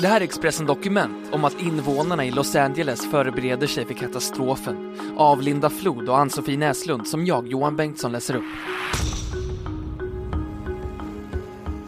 [0.00, 4.98] Det här är Expressen Dokument om att invånarna i Los Angeles förbereder sig för katastrofen.
[5.16, 8.44] Av Linda Flod och Ann-Sofie Näslund som jag, Johan Bengtsson, läser upp.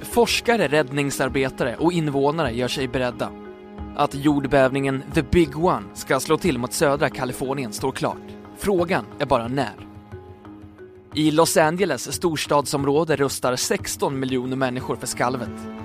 [0.03, 3.33] Forskare, räddningsarbetare och invånare gör sig beredda.
[3.97, 8.17] Att jordbävningen The Big One ska slå till mot södra Kalifornien står klart.
[8.59, 9.75] Frågan är bara när.
[11.15, 15.81] I Los Angeles storstadsområde rustar 16 miljoner människor för skalvet.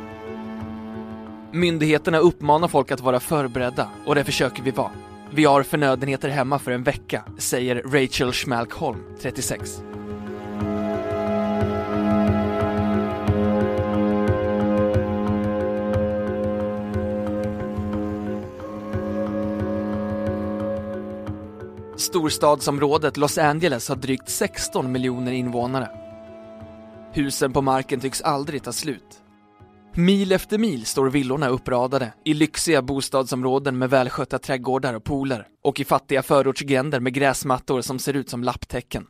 [1.55, 4.91] Myndigheterna uppmanar folk att vara förberedda och det försöker vi vara.
[5.31, 9.81] Vi har förnödenheter hemma för en vecka, säger Rachel Schmalkholm, 36.
[21.95, 25.89] Storstadsområdet Los Angeles har drygt 16 miljoner invånare.
[27.13, 29.24] Husen på marken tycks aldrig ta slut.
[29.97, 35.79] Mil efter mil står villorna uppradade i lyxiga bostadsområden med välskötta trädgårdar och pooler och
[35.79, 39.07] i fattiga förortsgränder med gräsmattor som ser ut som lapptäcken.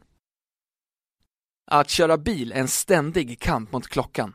[1.71, 4.33] Att köra bil är en ständig kamp mot klockan.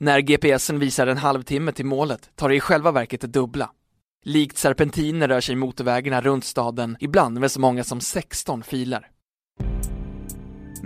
[0.00, 3.70] När GPSen visar en halvtimme till målet tar det i själva verket det dubbla.
[4.24, 9.10] Likt serpentiner rör sig motorvägarna runt staden, ibland med så många som 16 filer.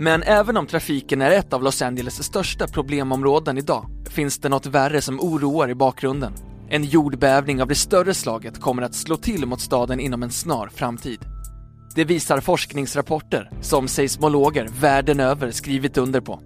[0.01, 4.65] Men även om trafiken är ett av Los Angeles största problemområden idag finns det något
[4.65, 6.33] värre som oroar i bakgrunden.
[6.69, 10.67] En jordbävning av det större slaget kommer att slå till mot staden inom en snar
[10.67, 11.19] framtid.
[11.95, 16.41] Det visar forskningsrapporter som seismologer världen över skrivit under på.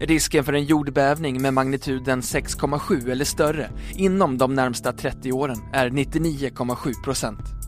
[0.00, 5.90] Risken för en jordbävning med magnituden 6,7 eller större inom de närmsta 30 åren är
[5.90, 7.59] 99,7 procent.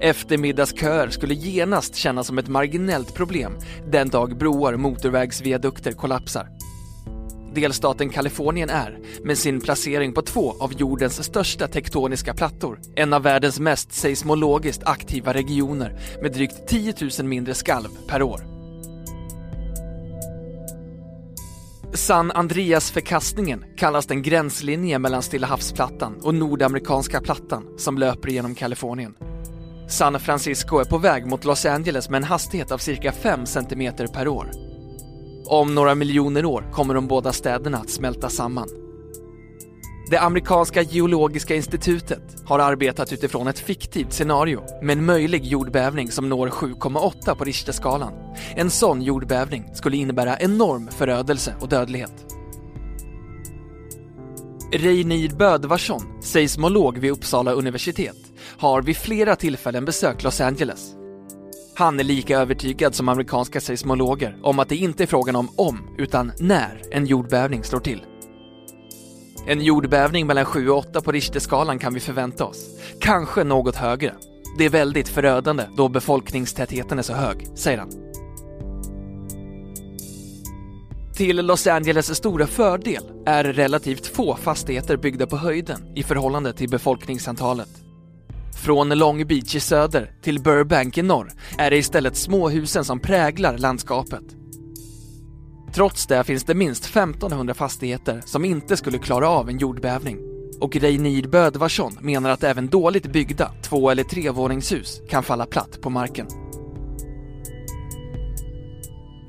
[0.00, 3.52] Eftermiddagsköer skulle genast kännas som ett marginellt problem
[3.90, 6.48] den dag broar och motorvägsviadukter kollapsar.
[7.54, 13.22] Delstaten Kalifornien är, med sin placering på två av jordens största tektoniska plattor, en av
[13.22, 18.40] världens mest seismologiskt aktiva regioner med drygt 10 000 mindre skalv per år.
[21.94, 29.14] San Andreas-förkastningen kallas den gränslinje mellan Stilla havsplattan och Nordamerikanska plattan som löper genom Kalifornien.
[29.88, 33.92] San Francisco är på väg mot Los Angeles med en hastighet av cirka 5 cm
[34.12, 34.50] per år.
[35.46, 38.68] Om några miljoner år kommer de båda städerna att smälta samman.
[40.10, 46.28] Det amerikanska geologiska institutet har arbetat utifrån ett fiktivt scenario med en möjlig jordbävning som
[46.28, 48.12] når 7,8 på Richterskalan.
[48.56, 52.26] En sån jordbävning skulle innebära enorm förödelse och dödlighet.
[54.72, 58.27] Reynir Bödvarsson, seismolog vid Uppsala universitet,
[58.58, 60.94] har vid flera tillfällen besökt Los Angeles.
[61.74, 65.94] Han är lika övertygad som amerikanska seismologer om att det inte är frågan om om,
[65.98, 68.02] utan när en jordbävning slår till.
[69.46, 72.66] En jordbävning mellan 7 och 8 på Richterskalan kan vi förvänta oss.
[73.00, 74.14] Kanske något högre.
[74.58, 77.90] Det är väldigt förödande då befolkningstätheten är så hög, säger han.
[81.16, 86.68] Till Los Angeles stora fördel är relativt få fastigheter byggda på höjden i förhållande till
[86.68, 87.87] befolkningsantalet.
[88.68, 93.58] Från Long Beach i söder till Burbank i norr är det istället småhusen som präglar
[93.58, 94.24] landskapet.
[95.74, 100.18] Trots det finns det minst 1500 fastigheter som inte skulle klara av en jordbävning.
[100.60, 105.90] Och Reynir Bödvarsson menar att även dåligt byggda två eller trevåningshus kan falla platt på
[105.90, 106.26] marken.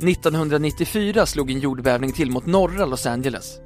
[0.03, 3.59] 1994 slog en jordbävning till mot norra Los Angeles.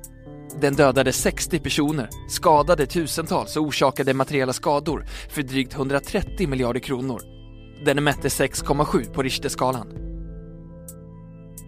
[0.61, 7.21] Den dödade 60 personer, skadade tusentals och orsakade materiella skador för drygt 130 miljarder kronor.
[7.85, 9.87] Den mätte 6,7 på Richterskalan.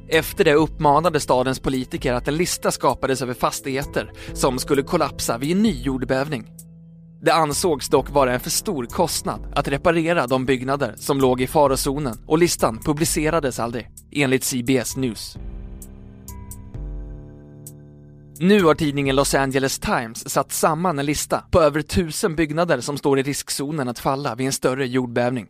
[0.09, 5.51] Efter det uppmanade stadens politiker att en lista skapades över fastigheter som skulle kollapsa vid
[5.51, 6.51] en ny jordbävning.
[7.21, 11.47] Det ansågs dock vara en för stor kostnad att reparera de byggnader som låg i
[11.47, 15.37] farozonen och listan publicerades aldrig, enligt CBS News.
[18.39, 22.97] Nu har tidningen Los Angeles Times satt samman en lista på över tusen byggnader som
[22.97, 25.47] står i riskzonen att falla vid en större jordbävning.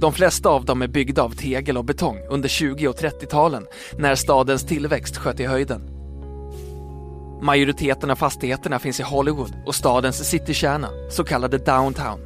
[0.00, 3.66] De flesta av dem är byggda av tegel och betong under 20 och 30-talen
[3.98, 5.80] när stadens tillväxt sköt i höjden.
[7.42, 12.20] Majoriteten av fastigheterna finns i Hollywood och stadens citykärna, så kallade downtown.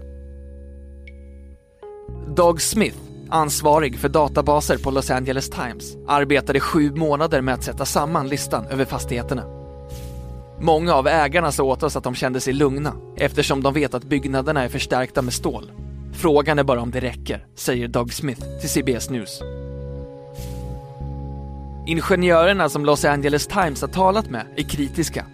[2.36, 2.98] Doug Smith,
[3.30, 8.66] ansvarig för databaser på Los Angeles Times, arbetade sju månader med att sätta samman listan
[8.66, 9.44] över fastigheterna.
[10.60, 14.04] Många av ägarna sa åt oss att de kände sig lugna eftersom de vet att
[14.04, 15.70] byggnaderna är förstärkta med stål.
[16.12, 19.40] Frågan är bara om det räcker, säger Doug Smith till CBS News.
[21.86, 25.26] Ingenjörerna som Los Angeles Times har talat med är kritiska.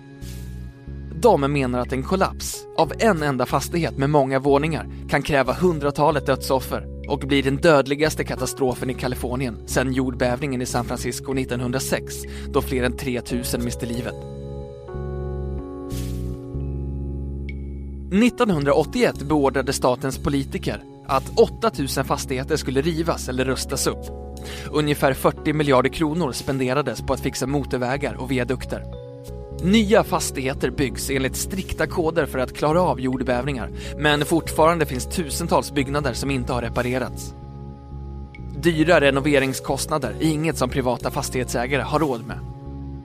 [1.22, 6.26] De menar att en kollaps av en enda fastighet med många våningar kan kräva hundratalet
[6.26, 12.14] dödsoffer och blir den dödligaste katastrofen i Kalifornien sedan jordbävningen i San Francisco 1906
[12.48, 14.14] då fler än 3000 miste livet.
[18.12, 24.06] 1981 beordrade statens politiker att 8000 fastigheter skulle rivas eller rustas upp.
[24.72, 28.95] Ungefär 40 miljarder kronor spenderades på att fixa motorvägar och viadukter.
[29.62, 35.72] Nya fastigheter byggs enligt strikta koder för att klara av jordbävningar, men fortfarande finns tusentals
[35.72, 37.34] byggnader som inte har reparerats.
[38.62, 42.38] Dyra renoveringskostnader är inget som privata fastighetsägare har råd med.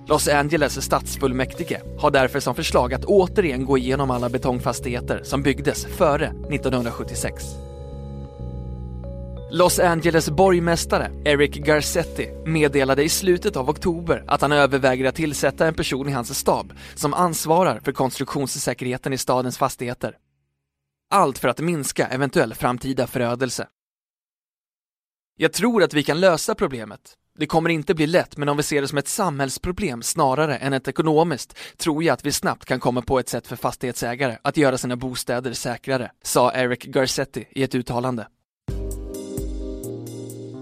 [0.07, 5.85] Los Angeles stadsfullmäktige har därför som förslag att återigen gå igenom alla betongfastigheter som byggdes
[5.85, 7.43] före 1976.
[9.53, 15.67] Los Angeles borgmästare Eric Garcetti meddelade i slutet av oktober att han överväger att tillsätta
[15.67, 20.17] en person i hans stab som ansvarar för konstruktionssäkerheten i stadens fastigheter.
[21.09, 23.67] Allt för att minska eventuell framtida förödelse.
[25.37, 27.13] Jag tror att vi kan lösa problemet.
[27.39, 30.73] Det kommer inte bli lätt, men om vi ser det som ett samhällsproblem snarare än
[30.73, 34.57] ett ekonomiskt tror jag att vi snabbt kan komma på ett sätt för fastighetsägare att
[34.57, 38.27] göra sina bostäder säkrare, sa Eric Garcetti i ett uttalande.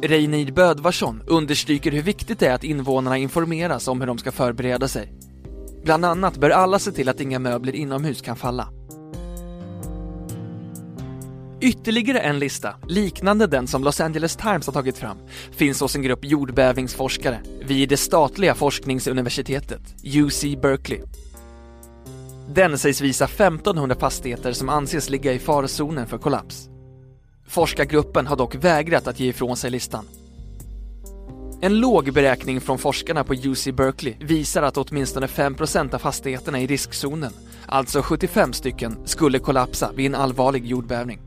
[0.01, 4.87] Reinid Bödvarsson understryker hur viktigt det är att invånarna informeras om hur de ska förbereda
[4.87, 5.13] sig.
[5.83, 8.67] Bland annat bör alla se till att inga möbler inomhus kan falla.
[11.61, 15.17] Ytterligare en lista, liknande den som Los Angeles Times har tagit fram,
[15.51, 21.01] finns hos en grupp jordbävningsforskare vid det statliga forskningsuniversitetet, UC Berkeley.
[22.53, 26.69] Den sägs visa 1500 fastigheter som anses ligga i farozonen för kollaps.
[27.49, 30.05] Forskargruppen har dock vägrat att ge ifrån sig listan.
[31.61, 36.67] En låg beräkning från forskarna på UC Berkeley visar att åtminstone 5% av fastigheterna i
[36.67, 37.31] riskzonen,
[37.65, 41.19] alltså 75 stycken, skulle kollapsa vid en allvarlig jordbävning.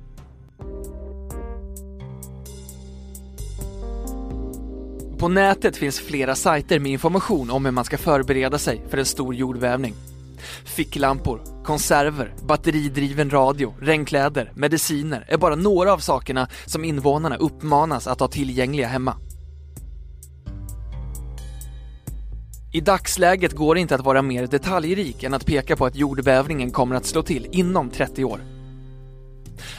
[5.19, 9.06] På nätet finns flera sajter med information om hur man ska förbereda sig för en
[9.06, 9.94] stor jordbävning.
[10.64, 18.20] Ficklampor, konserver, batteridriven radio, regnkläder, mediciner är bara några av sakerna som invånarna uppmanas att
[18.20, 19.16] ha tillgängliga hemma.
[22.74, 26.70] I dagsläget går det inte att vara mer detaljrik än att peka på att jordbävningen
[26.70, 28.40] kommer att slå till inom 30 år.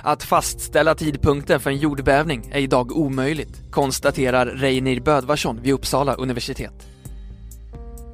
[0.01, 6.92] Att fastställa tidpunkten för en jordbävning är idag omöjligt, konstaterar Reinir Bödvarsson vid Uppsala universitet.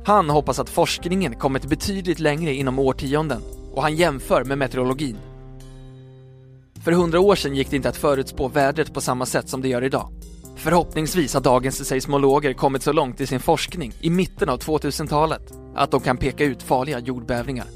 [0.09, 3.41] Han hoppas att forskningen kommit betydligt längre inom årtionden
[3.73, 5.17] och han jämför med meteorologin.
[6.83, 9.67] För hundra år sedan gick det inte att förutspå vädret på samma sätt som det
[9.67, 10.09] gör idag.
[10.55, 15.91] Förhoppningsvis har dagens seismologer kommit så långt i sin forskning i mitten av 2000-talet att
[15.91, 17.67] de kan peka ut farliga jordbävningar.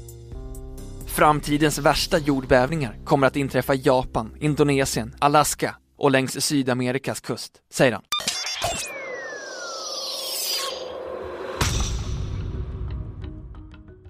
[1.06, 7.92] Framtidens värsta jordbävningar kommer att inträffa i Japan, Indonesien, Alaska och längs Sydamerikas kust, säger
[7.92, 8.02] han.